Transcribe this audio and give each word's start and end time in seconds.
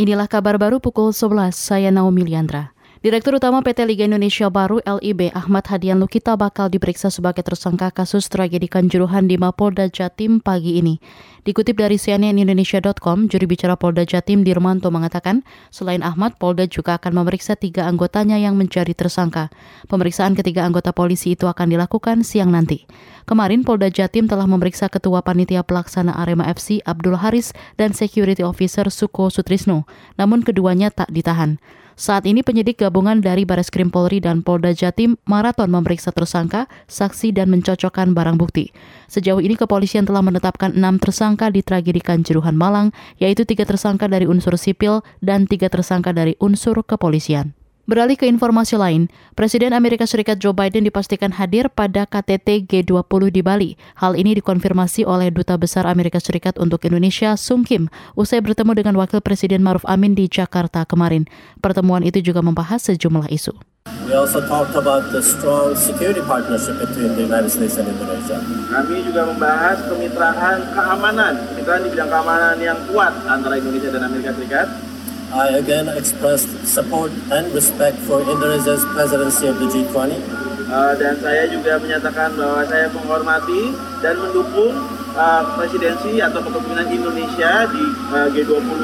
Inilah 0.00 0.32
kabar 0.32 0.56
baru 0.56 0.80
pukul 0.80 1.12
11, 1.12 1.52
saya 1.52 1.92
Naomi 1.92 2.24
Liandra. 2.24 2.72
Direktur 3.00 3.40
Utama 3.40 3.64
PT 3.64 3.88
Liga 3.88 4.04
Indonesia 4.04 4.52
Baru 4.52 4.84
LIB 4.84 5.32
Ahmad 5.32 5.64
Hadian 5.72 5.96
Lukita 6.04 6.36
bakal 6.36 6.68
diperiksa 6.68 7.08
sebagai 7.08 7.40
tersangka 7.40 7.88
kasus 7.88 8.28
tragedi 8.28 8.68
Kanjuruhan 8.68 9.24
di 9.24 9.40
Mapolda 9.40 9.88
Jatim 9.88 10.36
pagi 10.36 10.76
ini. 10.76 11.00
Dikutip 11.40 11.80
dari 11.80 11.96
cnnindonesia.com, 11.96 13.32
juri 13.32 13.48
bicara 13.48 13.80
Polda 13.80 14.04
Jatim 14.04 14.44
Dirmanto 14.44 14.92
mengatakan, 14.92 15.40
selain 15.72 16.04
Ahmad, 16.04 16.36
Polda 16.36 16.68
juga 16.68 17.00
akan 17.00 17.24
memeriksa 17.24 17.56
tiga 17.56 17.88
anggotanya 17.88 18.36
yang 18.36 18.60
menjadi 18.60 18.92
tersangka. 18.92 19.48
Pemeriksaan 19.88 20.36
ketiga 20.36 20.68
anggota 20.68 20.92
polisi 20.92 21.32
itu 21.32 21.48
akan 21.48 21.72
dilakukan 21.72 22.20
siang 22.20 22.52
nanti. 22.52 22.84
Kemarin 23.24 23.64
Polda 23.64 23.88
Jatim 23.88 24.28
telah 24.28 24.44
memeriksa 24.44 24.92
Ketua 24.92 25.24
Panitia 25.24 25.64
Pelaksana 25.64 26.20
Arema 26.20 26.44
FC 26.52 26.84
Abdul 26.84 27.16
Haris 27.16 27.56
dan 27.80 27.96
Security 27.96 28.44
Officer 28.44 28.92
Suko 28.92 29.32
Sutrisno, 29.32 29.88
namun 30.20 30.44
keduanya 30.44 30.92
tak 30.92 31.08
ditahan. 31.08 31.56
Saat 32.00 32.24
ini 32.24 32.40
penyidik 32.40 32.80
gabungan 32.80 33.20
dari 33.20 33.44
Baris 33.44 33.68
Krim 33.68 33.92
Polri 33.92 34.24
dan 34.24 34.40
Polda 34.40 34.72
Jatim 34.72 35.20
maraton 35.28 35.68
memeriksa 35.68 36.08
tersangka, 36.08 36.64
saksi, 36.88 37.28
dan 37.28 37.52
mencocokkan 37.52 38.16
barang 38.16 38.40
bukti. 38.40 38.72
Sejauh 39.12 39.44
ini 39.44 39.52
kepolisian 39.52 40.08
telah 40.08 40.24
menetapkan 40.24 40.72
enam 40.72 40.96
tersangka 40.96 41.52
di 41.52 41.60
tragedi 41.60 42.00
Kanjuruhan 42.00 42.56
Malang, 42.56 42.96
yaitu 43.20 43.44
tiga 43.44 43.68
tersangka 43.68 44.08
dari 44.08 44.24
unsur 44.24 44.56
sipil 44.56 45.04
dan 45.20 45.44
tiga 45.44 45.68
tersangka 45.68 46.16
dari 46.16 46.40
unsur 46.40 46.80
kepolisian. 46.80 47.52
Beralih 47.90 48.14
ke 48.14 48.22
informasi 48.30 48.78
lain, 48.78 49.10
Presiden 49.34 49.74
Amerika 49.74 50.06
Serikat 50.06 50.38
Joe 50.38 50.54
Biden 50.54 50.86
dipastikan 50.86 51.34
hadir 51.34 51.66
pada 51.66 52.06
KTT 52.06 52.70
G20 52.70 53.34
di 53.34 53.42
Bali. 53.42 53.70
Hal 53.98 54.14
ini 54.14 54.38
dikonfirmasi 54.38 55.02
oleh 55.02 55.34
Duta 55.34 55.58
Besar 55.58 55.90
Amerika 55.90 56.22
Serikat 56.22 56.54
untuk 56.62 56.86
Indonesia, 56.86 57.34
Sung 57.34 57.66
Kim, 57.66 57.90
usai 58.14 58.46
bertemu 58.46 58.78
dengan 58.78 58.94
Wakil 58.94 59.18
Presiden 59.18 59.66
Maruf 59.66 59.82
Amin 59.90 60.14
di 60.14 60.30
Jakarta 60.30 60.86
kemarin. 60.86 61.26
Pertemuan 61.58 62.06
itu 62.06 62.22
juga 62.22 62.46
membahas 62.46 62.78
sejumlah 62.86 63.26
isu. 63.26 63.58
We 64.06 64.14
also 64.14 64.38
talked 64.46 64.78
about 64.78 65.10
the 65.10 65.18
strong 65.18 65.74
security 65.74 66.22
partnership 66.22 66.78
between 66.78 67.18
the 67.18 67.26
United 67.26 67.50
States 67.50 67.74
and 67.74 67.90
Indonesia. 67.90 68.38
Kami 68.70 69.02
juga 69.02 69.26
membahas 69.26 69.82
kemitraan 69.90 70.62
keamanan, 70.78 71.42
kemitraan 71.50 71.82
di 71.82 71.90
bidang 71.90 72.06
keamanan 72.06 72.54
yang 72.62 72.78
kuat 72.86 73.10
antara 73.26 73.58
Indonesia 73.58 73.90
dan 73.90 74.06
Amerika 74.06 74.30
Serikat 74.38 74.89
I 75.30 75.62
again 75.62 75.86
expressed 75.94 76.50
support 76.66 77.14
and 77.30 77.46
respect 77.54 77.94
for 78.02 78.18
Indonesia's 78.18 78.82
presidency 78.90 79.46
of 79.46 79.62
the 79.62 79.70
G20. 79.70 80.18
Uh, 80.66 80.98
dan 80.98 81.22
saya 81.22 81.46
juga 81.46 81.78
menyatakan 81.78 82.34
bahwa 82.34 82.66
saya 82.66 82.90
menghormati 82.90 83.70
dan 84.02 84.18
mendukung 84.18 84.74
uh, 85.14 85.42
presidensi 85.54 86.18
atau 86.18 86.42
kepemimpinan 86.42 86.86
Indonesia 86.90 87.62
di 87.70 87.84
uh, 88.10 88.26
G20. 88.34 88.82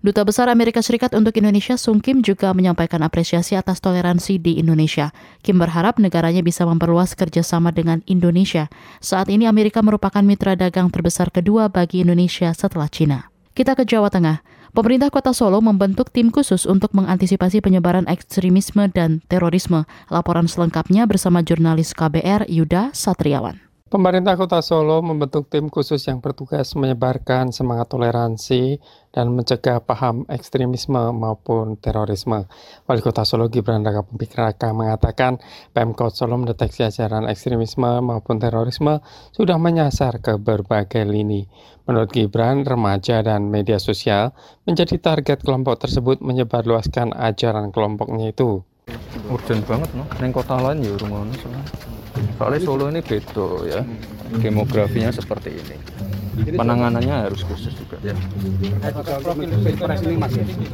Duta 0.00 0.24
Besar 0.24 0.48
Amerika 0.48 0.80
Serikat 0.80 1.12
untuk 1.12 1.36
Indonesia 1.36 1.76
Sung 1.76 2.00
Kim 2.00 2.24
juga 2.24 2.56
menyampaikan 2.56 3.04
apresiasi 3.04 3.52
atas 3.52 3.80
toleransi 3.84 4.40
di 4.40 4.56
Indonesia. 4.60 5.12
Kim 5.44 5.60
berharap 5.60 6.00
negaranya 6.00 6.40
bisa 6.40 6.64
memperluas 6.64 7.12
kerjasama 7.12 7.76
dengan 7.76 8.00
Indonesia. 8.08 8.72
Saat 9.04 9.28
ini 9.28 9.44
Amerika 9.44 9.84
merupakan 9.84 10.24
mitra 10.24 10.56
dagang 10.56 10.88
terbesar 10.88 11.28
kedua 11.28 11.68
bagi 11.68 12.04
Indonesia 12.04 12.52
setelah 12.56 12.88
Cina. 12.88 13.28
Kita 13.52 13.76
ke 13.76 13.84
Jawa 13.84 14.08
Tengah. 14.08 14.53
Pemerintah 14.74 15.06
Kota 15.06 15.30
Solo 15.30 15.62
membentuk 15.62 16.10
tim 16.10 16.34
khusus 16.34 16.66
untuk 16.66 16.98
mengantisipasi 16.98 17.62
penyebaran 17.62 18.10
ekstremisme 18.10 18.90
dan 18.90 19.22
terorisme. 19.30 19.86
Laporan 20.10 20.50
selengkapnya 20.50 21.06
bersama 21.06 21.46
jurnalis 21.46 21.94
KBR 21.94 22.50
Yuda 22.50 22.90
Satriawan. 22.90 23.63
Pemerintah 23.94 24.34
Kota 24.34 24.58
Solo 24.58 25.06
membentuk 25.06 25.46
tim 25.46 25.70
khusus 25.70 26.02
yang 26.10 26.18
bertugas 26.18 26.74
menyebarkan 26.74 27.54
semangat 27.54 27.94
toleransi 27.94 28.82
dan 29.14 29.30
mencegah 29.30 29.86
paham 29.86 30.26
ekstremisme 30.26 31.14
maupun 31.14 31.78
terorisme. 31.78 32.50
Wali 32.90 32.98
Kota 32.98 33.22
Solo 33.22 33.46
Gibran 33.46 33.86
Raka 33.86 34.02
Buming 34.02 34.34
Raka 34.34 34.74
mengatakan 34.74 35.38
Pemkot 35.70 36.10
Solo 36.10 36.34
mendeteksi 36.34 36.82
ajaran 36.82 37.30
ekstremisme 37.30 38.02
maupun 38.02 38.42
terorisme 38.42 38.98
sudah 39.30 39.62
menyasar 39.62 40.18
ke 40.18 40.42
berbagai 40.42 41.06
lini. 41.06 41.46
Menurut 41.86 42.10
Gibran, 42.10 42.66
remaja 42.66 43.22
dan 43.22 43.46
media 43.46 43.78
sosial 43.78 44.34
menjadi 44.66 44.98
target 44.98 45.46
kelompok 45.46 45.86
tersebut 45.86 46.18
menyebarluaskan 46.18 47.14
ajaran 47.14 47.70
kelompoknya 47.70 48.34
itu. 48.34 48.66
Urgent 49.30 49.62
banget, 49.64 49.90
no? 49.96 50.04
Neng 50.20 50.32
kota 50.32 50.56
lain 50.60 50.84
ya 50.84 50.92
rumah 51.00 51.24
Soalnya 52.38 52.60
Solo 52.62 52.86
ini 52.90 53.00
beda 53.02 53.46
ya, 53.66 53.80
demografinya 54.38 55.10
seperti 55.10 55.50
ini. 55.54 55.76
Penanganannya 56.34 57.30
harus 57.30 57.46
khusus 57.46 57.74
juga. 57.78 57.96
Ya. 58.02 58.14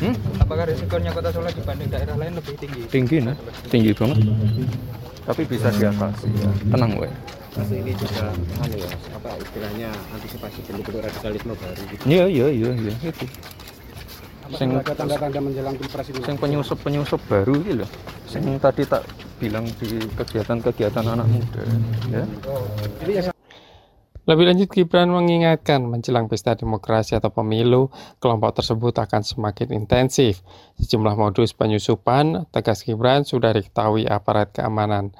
Hmm? 0.00 0.14
Apakah 0.40 0.64
risikonya 0.68 1.12
kota 1.12 1.28
Solo 1.32 1.48
dibanding 1.52 1.88
daerah 1.92 2.16
lain 2.16 2.32
lebih 2.36 2.54
tinggi? 2.56 2.82
Tinggi, 2.88 3.16
nah. 3.20 3.36
tinggi 3.68 3.92
banget. 3.92 4.16
Tapi 5.22 5.42
bisa 5.46 5.68
diatasi 5.70 6.28
ya. 6.34 6.50
Tenang, 6.72 6.98
weh. 6.98 7.12
Mas 7.52 7.68
ini 7.68 7.92
juga 7.92 8.32
anu 8.64 8.76
ya, 8.80 8.88
apa 9.12 9.36
istilahnya 9.36 9.92
antisipasi 10.16 10.64
bentuk-bentuk 10.64 11.04
radikalisme 11.04 11.52
baru 11.52 11.82
gitu. 11.84 12.02
Iya, 12.08 12.24
iya, 12.24 12.46
iya, 12.48 12.70
iya, 12.72 12.92
itu 13.12 13.28
sing 14.56 14.68
ada 14.76 14.92
tanda-tanda 14.92 15.40
menjelang 15.40 15.74
pilpres 15.76 16.08
ini 16.12 16.20
sing 16.24 16.36
penyusup 16.36 16.78
penyusup 16.80 17.20
baru 17.28 17.54
ini 17.64 17.72
loh 17.82 17.90
sing 18.28 18.44
tadi 18.60 18.82
tak 18.84 19.02
bilang 19.40 19.66
di 19.80 19.98
kegiatan-kegiatan 20.14 21.04
anak 21.04 21.26
muda 21.26 21.62
ya 22.12 22.24
lebih 24.22 24.46
lanjut, 24.46 24.70
Gibran 24.70 25.10
mengingatkan 25.10 25.82
menjelang 25.82 26.30
pesta 26.30 26.54
demokrasi 26.54 27.18
atau 27.18 27.34
pemilu, 27.34 27.90
kelompok 28.22 28.62
tersebut 28.62 28.94
akan 28.94 29.26
semakin 29.26 29.74
intensif. 29.74 30.46
Sejumlah 30.78 31.18
modus 31.18 31.50
penyusupan, 31.58 32.46
tegas 32.54 32.86
Gibran 32.86 33.26
sudah 33.26 33.50
diketahui 33.50 34.06
aparat 34.06 34.54
keamanan. 34.54 35.10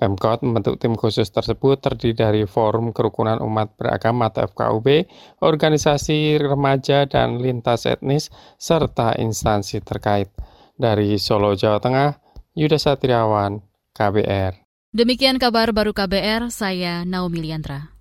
Pemkot 0.00 0.40
membentuk 0.40 0.80
tim 0.80 0.96
khusus 0.96 1.28
tersebut 1.28 1.76
terdiri 1.84 2.16
dari 2.16 2.42
Forum 2.48 2.96
Kerukunan 2.96 3.36
Umat 3.44 3.76
Beragama 3.76 4.32
atau 4.32 4.48
FKUB, 4.48 5.04
organisasi 5.44 6.40
remaja 6.40 7.04
dan 7.04 7.36
lintas 7.36 7.84
etnis, 7.84 8.32
serta 8.56 9.12
instansi 9.20 9.84
terkait. 9.84 10.32
Dari 10.72 11.20
Solo, 11.20 11.52
Jawa 11.52 11.84
Tengah, 11.84 12.16
Yuda 12.56 12.80
Satriawan, 12.80 13.60
KBR. 13.92 14.64
Demikian 14.96 15.36
kabar 15.36 15.68
baru 15.76 15.92
KBR, 15.92 16.48
saya 16.48 17.04
Naomi 17.04 17.44
Liandra. 17.44 17.99